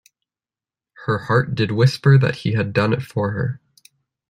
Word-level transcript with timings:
Her 1.05 1.19
heart 1.19 1.53
did 1.53 1.69
whisper 1.69 2.17
that 2.17 2.37
he 2.37 2.53
had 2.53 2.73
done 2.73 2.91
it 2.91 3.03
for 3.03 3.33
her. 3.33 3.61